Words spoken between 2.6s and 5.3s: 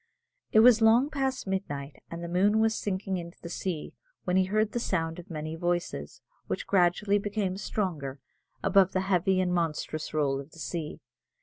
sinking into the sea, when he heard the sound of